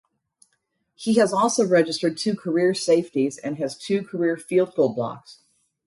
He 0.95 1.19
has 1.19 1.31
also 1.31 1.63
registered 1.63 2.17
two 2.17 2.35
career 2.35 2.73
safeties 2.73 3.37
and 3.37 3.57
has 3.59 3.77
two 3.77 4.01
career 4.03 4.35
field 4.35 4.73
goal 4.73 4.95
blocks. 4.95 5.43